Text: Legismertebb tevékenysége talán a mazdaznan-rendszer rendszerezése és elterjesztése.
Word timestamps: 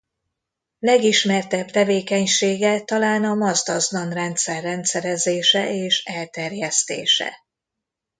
Legismertebb 0.79 1.69
tevékenysége 1.71 2.81
talán 2.83 3.23
a 3.23 3.33
mazdaznan-rendszer 3.33 4.63
rendszerezése 4.63 5.73
és 5.75 6.03
elterjesztése. 6.05 7.33